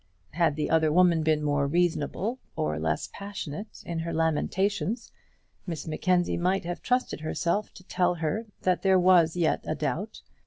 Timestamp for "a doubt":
9.67-10.23